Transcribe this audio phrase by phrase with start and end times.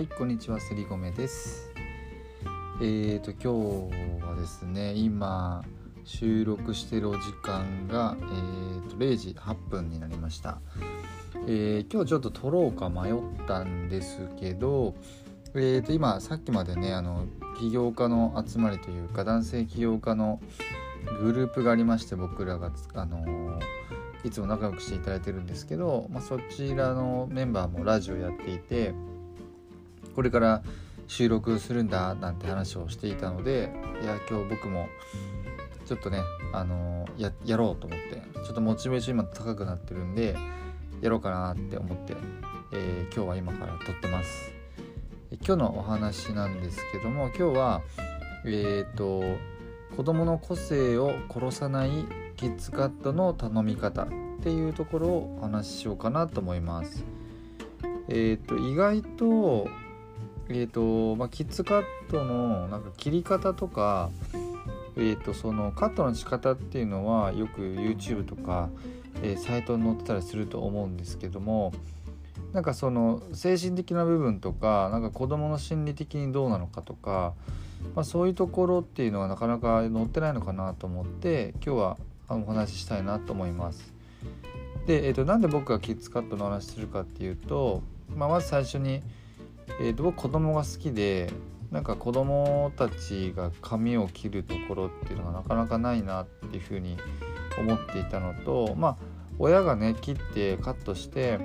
[0.00, 1.70] はい、こんにちは、すりごめです。
[2.80, 5.62] えーと、今日はですね、今、
[6.04, 10.58] 収録してるお時間が、えーと、0時8分になりました。
[11.46, 13.14] えー、今日ちょっと撮ろうか迷っ
[13.46, 14.94] たんですけど、
[15.54, 17.26] えーと、今、さっきまでね、あの、
[17.58, 20.40] 起業家の集まりというか、男性起業家の
[21.20, 23.60] グループがありまして、僕らが、あの
[24.24, 28.94] いつも仲良くしていただいてるんですけど、まあ、そちらのメンバーもラジオやっていて
[30.20, 30.62] これから
[31.08, 34.86] 収録するんだなんて話をしていたのでいや今日僕も
[35.86, 36.20] ちょっとね
[36.52, 40.36] あのややろうと思ってちょっとモチベーション今高くなってるんで
[41.00, 42.14] やろうかなって思って、
[42.74, 44.52] えー、今日は今から撮ってます。
[45.30, 47.80] 今日のお話なんですけども今日は
[48.44, 49.22] えっ、ー、と
[49.96, 52.04] 子供の個性を殺さない
[52.36, 54.06] キッズカットの頼み方っ
[54.42, 57.06] ていうところをお話ししようかなと思います。
[58.08, 59.66] えっ、ー、と意外と
[60.52, 64.10] えーとまあ、キッズカットのなんか切り方とか、
[64.96, 68.68] えー、とそのカットの仕方っていうのはよく YouTube とか、
[69.22, 71.72] えー、サイトに載ってたりすると思うんですけども
[72.52, 77.34] なんかその精神的な部分とかなんか子どもの心理的にどうなのかとか、
[77.94, 81.96] まあ、そういうところっていうのはなかなか載ってないのかなと思って今日は
[82.28, 83.92] お話ししたいなと思います。
[84.86, 87.82] で、えー、となんで僕がキッズカットの話するかっていうと、
[88.16, 89.00] まあ、まず最初に
[89.80, 91.32] えー、と僕子供が好きで
[91.70, 96.98] なんか子供たちが髪を切るところっていうのがなかなかないなっていうふうに
[97.58, 98.96] 思っていたのとまあ
[99.38, 101.38] 親がね切ってカットして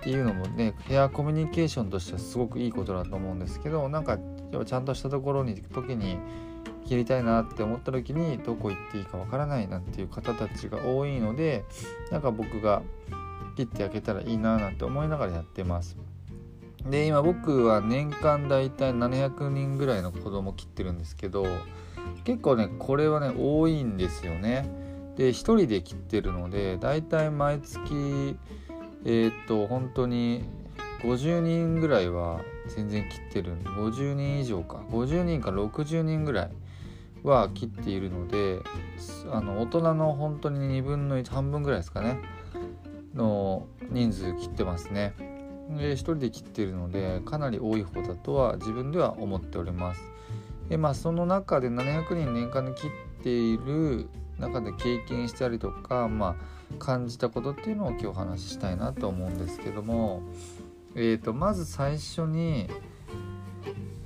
[0.00, 4.18] っていうのもねヘアコミュニケーションとしてはすごくいいことだと思うんですけどなんか
[4.64, 6.18] ちゃんとしたところに行く時に
[6.86, 11.64] 切りたいなって思った時にどこ行っていいかわからないなんていう方たちが多いので
[12.10, 12.82] なんか僕が
[13.56, 15.96] 切ってあげたらいいななんて思いながらやってます。
[16.88, 21.46] で今僕は年間大体700人ぐらいの子供切ってるんですけど
[22.24, 24.68] 結構ねこれはね多いんですよね。
[25.16, 28.36] で1人で切ってるので大体毎月
[29.04, 30.44] えー、っと本当に
[31.02, 33.54] 50人ぐらいは全然切ってる。
[33.54, 34.82] んで50人以上か。
[34.90, 36.50] 50人か60人ぐらい
[37.22, 38.60] は切っているので
[39.30, 42.18] あの大人の本当に2分の1半分ぐらいですかね
[43.14, 45.31] の人数切ってますね。
[45.76, 50.02] で1人で切っているのでかなり多い方だとは自分では思っております。
[50.68, 56.36] でまあその中で700人年間で切っている中で経験したりとか、ま
[56.72, 60.22] あ、感じたことっていうのを今日お話ししたいなと思うんですけども、
[60.94, 62.68] えーと、まず最初に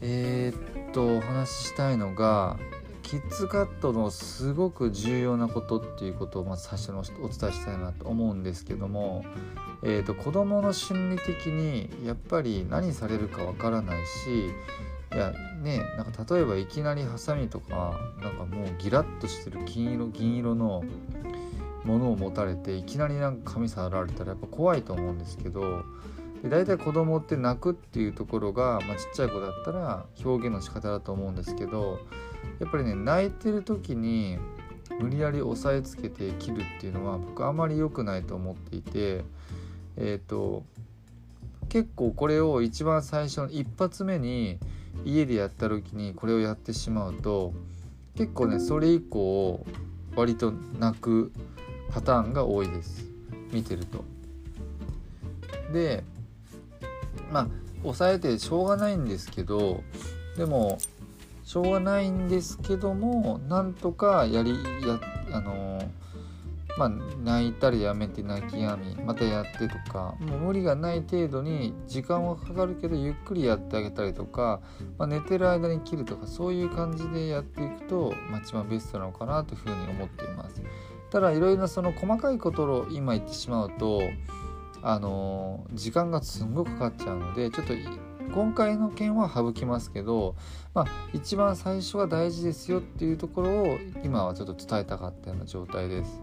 [0.00, 2.58] えー、っとお話ししたいのが
[3.06, 9.24] キッズカットのすごく重要なことっていうことをまず最初にお伝えしたいなと思うんですけども
[9.82, 14.46] えーと、子どもの心理的にやっぱり何されるかわからないし
[15.14, 20.82] いやねなんか例えばいきなりハサミとかなんかもうギラッとしてる金色銀色の
[21.84, 25.84] ものを持たれていきなりなんか髪触られたらやっぱ怖いと思うんですけど
[26.42, 32.00] で大体子供って泣くっていうところが、まあ、ちっちゃい子だったら表現の仕方だと思うんですけど
[32.60, 34.38] やっぱりね泣いてる時に
[35.00, 39.24] 無理やり押さえつけて切るっていうのは僕あまり良くないと思っていて
[39.96, 40.64] えっ、ー、と
[41.68, 44.58] 結構これを一番最初の一発目に
[45.04, 47.52] 家でやった時にこれをやってしまうと
[48.16, 49.64] 結構ねそれ以降
[50.14, 51.32] 割と泣く
[51.90, 53.04] パターンが多いです
[53.52, 54.04] 見てると。
[55.72, 56.04] で
[57.32, 57.48] まあ
[57.82, 59.82] 抑えてしょうがないんですけど
[60.36, 60.78] でも
[61.46, 64.50] しょうがないんですけどもなんとかやり
[64.84, 65.00] や
[65.32, 65.80] あの
[66.76, 74.60] まあ、泣いたりやめて泣きやみまたやってとかもう無理がない程度に時間はかかるけどゆっくりやってあげたりとか、
[74.98, 80.62] まあ、寝てる間に切るとかそういう感じでやっていくと、まあ、一番ベストなのかなというふうに思っています。
[81.10, 84.02] ただいろいろなその細かいことを今言ってしまうと
[84.82, 87.72] あの時間がすんごくかかっちゃうのでちょっと
[88.32, 90.34] 今回の件は省きますけど、
[90.74, 96.20] まあ、一番最初が大事ですよっていうところを今はちょっと伝えたかったような状態です。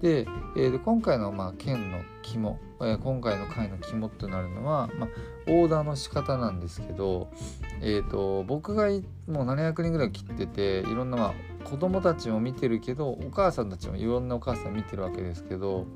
[0.00, 5.08] で、えー、今回のまあ剣の肝、えー、今回の回の肝となるのは、まあ、
[5.46, 7.30] オーダーの仕方なんですけど、
[7.80, 8.88] えーと、僕が
[9.26, 11.34] もう700人ぐらい切ってていろんな、まあ、
[11.64, 15.86] 子供たちも見てるけどお母さんたちもいろんなお母さん見てるわけですけど、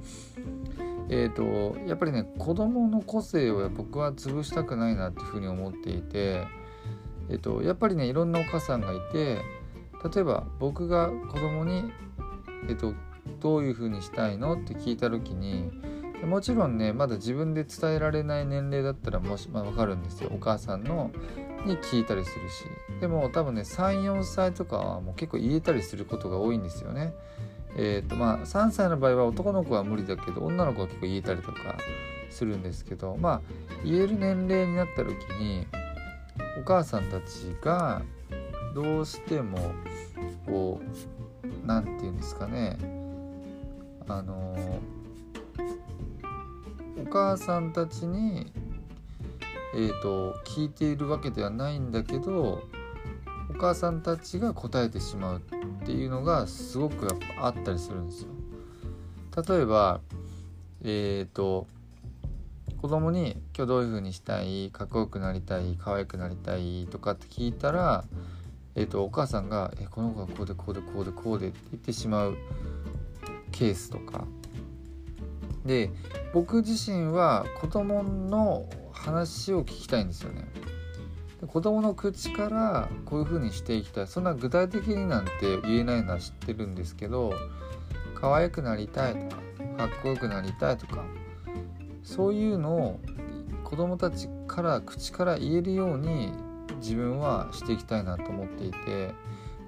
[1.13, 6.47] えーと、やっぱりね子供の個性を僕は潰したくないなっていうふうに思っていて、
[7.29, 9.41] えーとやっぱりねいろんなお母さんがいて
[10.15, 11.93] 例えば僕が子供に
[12.69, 12.95] えっ、と
[13.41, 15.71] どういうふうにしたいのって聞いた時に
[16.25, 21.11] もちろんねまだ自分で伝えられない年齢だったらもし、まあ、分かるんですよお母さんの
[21.67, 22.65] に聞いたりするし
[23.01, 27.13] でも多分ね34歳とかはもう結構言えたりすることが多いんですよね。
[27.77, 31.77] えーとまあ、3歳の場合は男の子は無理だけど女の子は結構言えたりとか
[32.29, 33.41] するんですけどまあ
[33.85, 35.67] 言える年齢になった時に
[36.61, 38.03] お母さんたちが
[38.75, 39.73] どうしても
[40.47, 42.77] こう何て言うんですかね
[44.09, 44.81] あの
[46.99, 48.53] お母さんたちに
[49.73, 52.63] えーと、聞いているわけではないんだけど
[53.51, 55.43] お母さんたちが答えてしまう。
[55.91, 58.29] っていうのがすごくやっぱあったりするんですよ。
[59.57, 60.01] 例えば
[60.83, 61.67] えっ、ー、と
[62.81, 68.05] 子供に「今日どういう風にしたいかっこよくなりたい可愛くなりたい」とかって聞いたら、
[68.77, 72.37] えーと、とお母さんが「えこの子はこうでこうでこうでこうで」って言ってしまう
[73.51, 74.27] ケースとか
[75.67, 75.91] で
[76.33, 80.47] 僕自身は子供の話を聞きたいんですよね。
[81.47, 87.33] 子供の口からこういう風にしていきたいそんな具体的になんて言えないのは知ってるんですけど
[88.15, 89.43] 可愛くなりたいとか
[89.77, 91.05] かっこよくなりたいとか
[92.03, 93.01] そういうのを
[93.65, 96.33] 子供たちから口から言えるように
[96.81, 99.15] 自分はしていきたいなと思っていて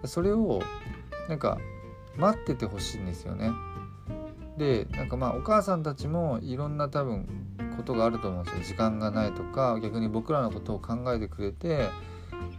[0.05, 0.61] それを
[1.29, 1.59] なんか
[2.17, 3.51] 待っててほしいんですよね。
[4.59, 7.42] でなんかまあお母さんたちもいろんな多分
[7.77, 11.89] ことがあると思うんですよ時間がないとか逆に僕らのことを考えてくれて、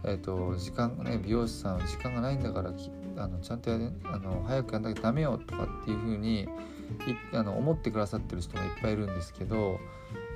[0.04, 2.72] えーと、時間ね美容師さんは時間がないんだから
[3.16, 6.48] あのちゃんとやれあの早くやんなきゃダメよとかっていうふうに
[7.32, 9.78] あの思ってくださってる人もいっぱいいるんですけど、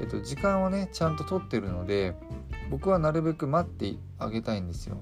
[0.00, 2.14] えーと、時間をねちゃんと取ってるので
[2.70, 4.98] 僕はなるべく待ってあげたいんですよ。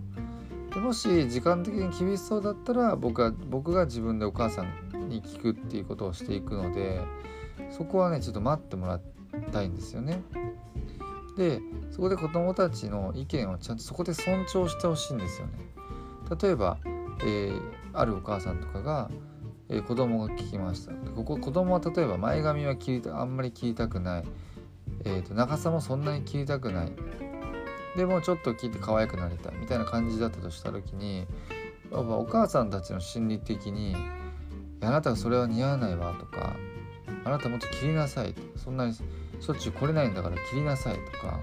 [0.72, 7.00] でもし時間的に厳しそうだったら僕は僕が自分でお母さんに聞くっていうことをしていくので
[7.70, 9.15] そこはねちょっと待ってもらって
[9.52, 10.22] たいんですよね。
[11.36, 11.60] で
[11.90, 15.52] そこで子どもたちの意見をちゃんとそこで尊重してほしいんですよね。
[16.40, 16.78] 例えば、
[17.24, 17.60] えー、
[17.92, 19.10] あるお母さんとかが、
[19.68, 20.92] えー、子供が聞きました。
[21.14, 24.24] ここ子供は例えば前髪は切りたあんまり切りたくない、
[25.04, 26.92] えーと、長さもそんなに切りたくない
[27.96, 31.26] でもちょっと切って可愛くなりたみたいな感じだったとした時に
[31.90, 33.96] お母さんたちの心理的に
[34.82, 36.56] 「あなたはそれは似合わないわ」とか
[37.24, 38.94] 「あなたもっと切りなさい」そんなに
[39.40, 41.40] しょっちゅう来れないんだから切りなさいとか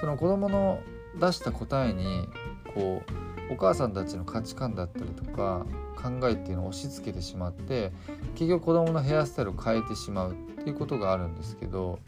[0.00, 0.80] その子供の
[1.20, 2.28] 出した答えに
[2.74, 3.02] こ
[3.48, 5.66] うお母さんたちの価値観だったりとか
[5.96, 7.92] 考えっていうのを押し付けてしまって
[8.34, 10.34] 結局子供のヘアスタイルを変えてしまうっ
[10.64, 11.98] ていうことがあるんですけど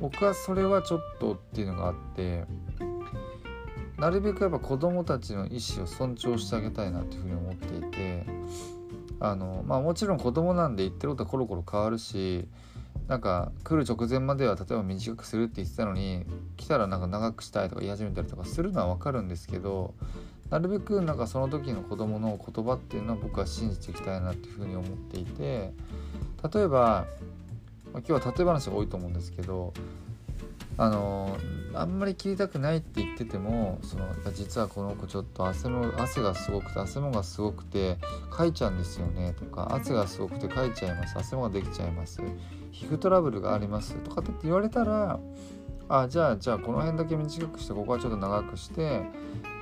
[0.00, 2.44] 僕はそれはちょっとっていうのがあって
[3.98, 8.26] なるべくやっぱ子供たちの意思を尊重してあげたいなっていうふうに思っていて
[9.20, 12.48] あのまあもちろん子供なんで言ってることはコロコロ変わるし
[13.08, 16.24] なんか来る直前までは例えば短くするって言ってたのに
[16.56, 19.94] 来たらなんか長くしたいとか言い始めたりとかするのは分かるんですけど
[20.50, 25.72] なるべくなんかその時の子供の言葉っていうのは僕は信じていきたいなっていうふうに思っていて
[26.54, 27.06] 例えば、
[27.92, 29.74] まあ、今日は例え話が多いと思うんですけど
[30.76, 31.36] あの
[31.74, 37.96] あんまり切りたくないって言っててもその実はこの子ちょっと汗も汗がすごくて汗もがすごくて
[38.30, 42.20] かいちゃうんですよねとか汗がすごくてかいちゃいます汗もができちゃいます。
[42.74, 45.20] 皮膚トラブルがありますとかって言われたら
[45.88, 49.02] あじゃあじゃあこの辺だけ短くしてここはちょっと長くして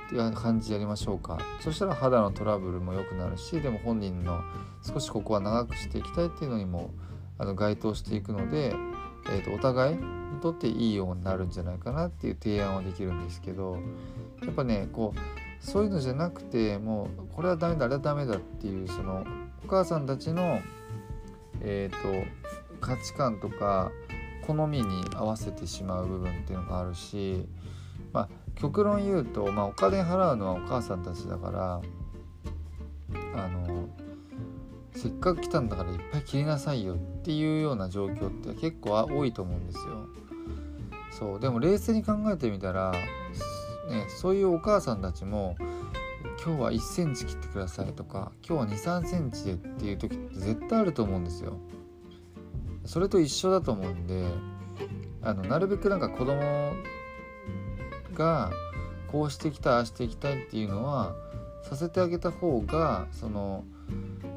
[0.07, 4.41] っていう感じでやりましょうかそしたら肌のトラブルも良くなるしでも本人の
[4.81, 6.91] 少しここは長くしていきたいっていうのにも
[7.37, 8.75] あの該当していくので、
[9.29, 10.01] えーと、お互いに
[10.41, 13.77] とっていいようになるんじゃないかなっていう提案はできるんですけど
[14.43, 19.23] やっぱねこうそういうのじゃなくてもうこれはダメだあれはダメだっていうその
[19.63, 20.61] お母さんたちの
[21.61, 22.42] えっ、ー、と
[22.83, 23.91] 価値観とか
[24.45, 27.47] 好みに合わせてしまう部分っていうのがあるし、
[28.11, 31.81] まあ、極論言うと、まあ、お金払うのはお母さんたちだから
[33.35, 33.87] あの
[34.95, 40.07] せっかく来たんだからいっぱい切りなさいよっていうような状況って結構多いと思うんですよ。
[41.11, 42.99] そうでも冷静に考えてみたら、ね、
[44.09, 45.55] そういうお母さんたちも
[46.43, 51.57] 今日は1センチ切ってくださいとか今日は2 3センチでっていう時って絶対あると思うんですよ。
[52.85, 54.25] それと一緒だと思うんで
[55.21, 56.73] あのなるべくなんか子供
[58.13, 58.51] が
[59.07, 61.15] こうしてきたああしていきたいっていうのは
[61.63, 63.63] させてあげた方がその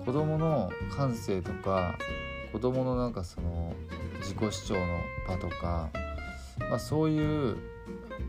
[0.05, 1.97] 子供の感性とか
[2.53, 3.75] 子供のなんかその
[4.21, 5.91] 自己主張の場とか、
[6.71, 7.57] まあ、そういう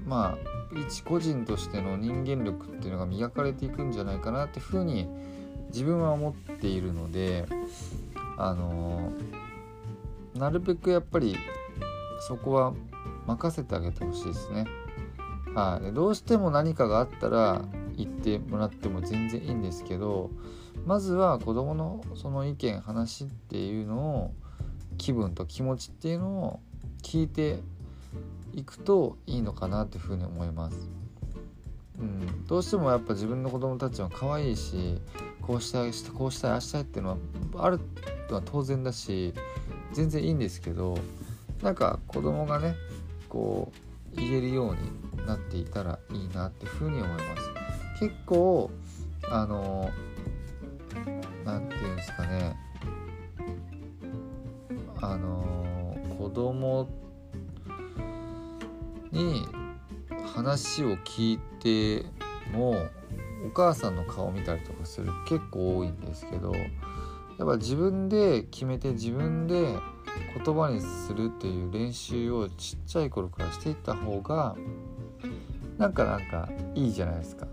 [0.06, 5.08] まあ一個人としての人間力っていうのが磨かれていくんじゃないかなっていうふうに
[5.70, 7.46] 自分は思っているので
[8.38, 9.12] あの
[10.38, 11.36] なるべくやっぱり
[12.20, 12.74] そこは
[13.26, 14.66] 任せてあげてほしいですね。
[15.54, 17.66] はい、どうしても何かがあったら
[17.96, 20.30] 言ってもらっても全然いいんですけど
[20.86, 24.34] まずは子どものその意見話っていうのを
[24.98, 26.60] 気分と気持ちっていうのを
[27.02, 27.60] 聞いて
[28.54, 30.90] いくといいのかなというふうに思います。
[32.00, 35.02] うん、どうしてもやっぱ自分の子供たちは可愛いし
[35.42, 37.18] こうしたいこうしたいああしたいっていうの
[37.54, 37.80] はある
[38.30, 39.34] のは当然だし
[39.94, 40.98] 全然いいんですけど
[41.62, 42.76] なんか子供がね
[43.30, 43.72] こ
[44.14, 47.50] う言えるようになっていたらいいなっていうふうに思います。
[48.00, 48.70] 結構
[49.30, 49.90] あの
[51.44, 52.56] 何て言うんですかね
[55.02, 56.88] あの子供
[59.12, 59.46] に
[60.36, 62.06] 話を聞いて
[62.52, 62.76] も
[63.46, 66.54] お母さんの顔を見たりとかする結構多いんですけど
[67.38, 69.76] やっぱ自分で決めて自分で
[70.44, 74.56] 言葉にするっていう練習をちっちゃい頃からしていった方が
[75.78, 77.48] なんかなんかいいじゃないですか。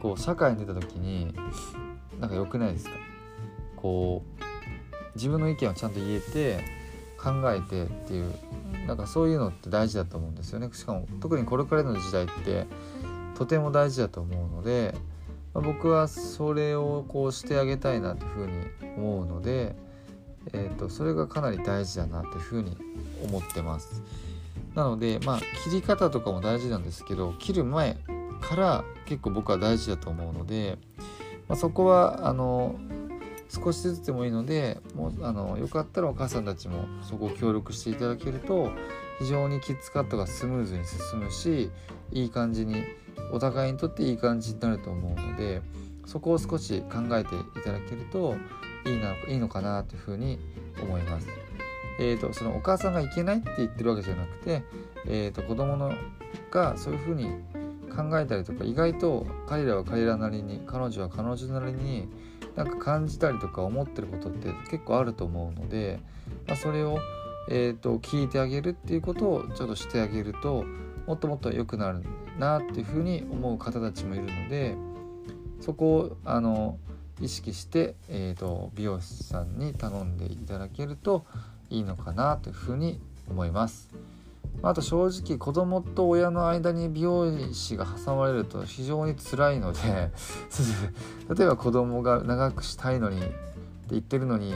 [0.00, 1.34] こう社会に出た時に
[2.20, 2.92] なんか良くないですか。
[3.76, 4.44] こう
[5.14, 6.64] 自分の意見をちゃんと言えて
[7.18, 8.32] 考えてっていう
[8.86, 10.70] なんかそういうのって大事だと思うんですよね。
[10.72, 12.66] しかも特にこれからの時代って
[13.34, 14.94] とても大事だと思うので、
[15.54, 18.52] まあ、僕はそれをこうしてあげたいなというふうに
[18.96, 19.74] 思うので、
[20.52, 22.76] えーと、それがかなり大事だなというふうに
[23.24, 24.02] 思ってます。
[24.74, 27.96] なのでまあ切り方とかも大事なんですけど切る前
[28.40, 30.78] から結構僕は大事だと思うので、
[31.48, 32.74] まあ、そこはあの
[33.48, 38.70] 少しずつでもいいのでもうあのよかったらお母さんたちもそこを協力していただけると
[39.20, 41.70] 非常にキッズカットがスムーズに進むし
[42.10, 42.82] いい感じに
[43.32, 45.62] お互いにとっていい感じになると思うので
[46.06, 48.36] そこを少し考えていただけると
[48.86, 50.38] いいないいのかなというふうに
[50.82, 51.26] 思います。
[51.98, 54.64] えーと、そのお母さんがいけないって言ってるわけじゃなくて、
[55.06, 55.92] えーと、子供の
[56.50, 57.26] がそういうふうに
[57.94, 62.08] 考えたりとか意外と彼らは彼らなりに彼女は彼女なりに
[62.56, 66.00] なんか感じたりとか思ってることって結構あると思うので、
[66.46, 66.98] まあ、それを、
[67.48, 70.64] えーと、聞いてあげるっていうことをちょっとしてあげると
[71.06, 72.02] もっともっと良くなる
[72.38, 74.76] なっていうふうに思う方たちもいるので
[75.60, 76.78] そこをあの
[77.20, 81.24] 意識して、えーと、美容師さんに頼んでいただけると
[81.70, 83.90] いいのかなというふうに思います。
[84.62, 89.78] あと正直子供と親の間に美容師が挟まれると非常に辛いので
[91.36, 93.34] 例えば子供が長くしたいのにって
[93.90, 94.54] 言ってるのに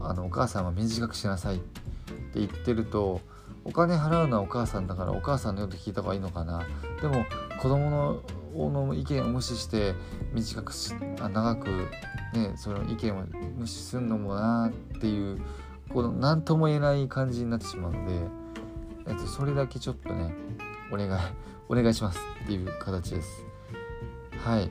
[0.00, 3.20] あのお母さんは短くしなさいって言ってると
[3.64, 6.66] お金払うのはお母さんだからお母さんのよって聞いた方がいいのかな
[7.00, 7.24] でも
[7.60, 8.22] 子供の
[8.70, 9.94] の意見を無視して
[10.32, 11.88] 短くしあ長く
[12.32, 13.24] ねその意見を
[13.56, 15.40] 無視するのもなっていう
[15.88, 18.44] この何とも言えない感じになってしまうので。
[19.06, 20.34] えっと、それだけちょっとね
[20.90, 21.10] お願い
[21.68, 23.44] お願いしますっていう形です
[24.38, 24.70] はい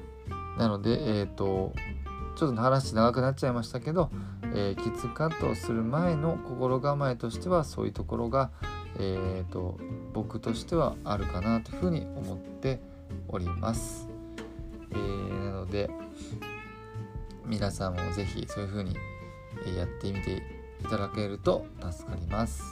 [0.57, 1.73] なのでえっ、ー、と
[2.35, 4.09] ちょっと話長くなっちゃいましたけど、
[4.55, 8.49] えー、キッズカットをする前の心構えとしてはそういうところが、
[8.99, 9.77] えーと、
[10.13, 12.79] 僕としてはあるかなというふうに思って
[13.27, 14.07] おります。
[14.91, 15.89] えー、なので
[17.45, 18.95] 皆さんも是非そういうふうに
[19.75, 20.43] やってみて
[20.81, 22.63] いただけると助かります。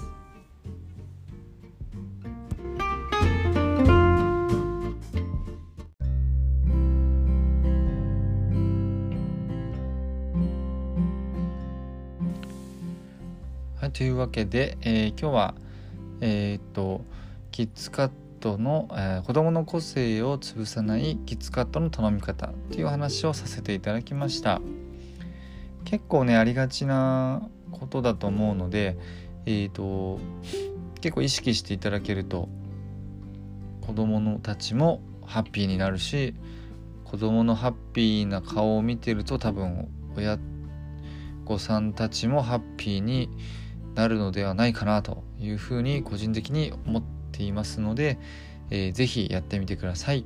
[13.93, 15.55] というわけで、えー、今日は、
[16.21, 17.03] えー、っと
[17.51, 24.61] キッズカットの、えー、子どもの個性を潰さないキッズカットの頼み方っていう話をさせていただきました。
[25.83, 28.97] 結構ねありがちなことだと思うので
[29.45, 30.19] えっ、と
[31.01, 32.47] 結構意識していただけると
[33.81, 36.35] 子どものたちもハッピーになるし
[37.05, 40.37] 子どものハッピーな顔を見てると多分親
[41.45, 43.29] 御さんたちもハッピーに
[43.95, 48.17] なるのではないかなというふうに個人的に思っていますので、
[48.69, 50.25] えー、ぜひやってみてください。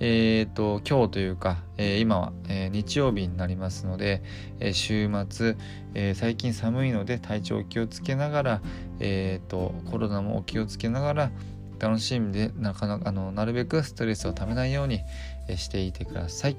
[0.00, 4.22] えっ、ー、と今日というか、えー、今は、えー、日曜日になりますので、
[4.58, 5.56] え週末、
[5.94, 8.60] え最近寒いので体調を気をつけながら、
[8.98, 11.30] えーと、コロナもお気をつけながら
[11.78, 15.00] 楽しんでなかなかあのなるべくストレスをためないように、
[15.48, 16.56] えしていてください。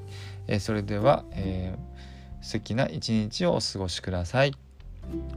[0.47, 1.75] えそれでは、え
[2.41, 4.62] 素敵な一日をお過ごしください。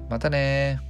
[0.08, 0.80] またね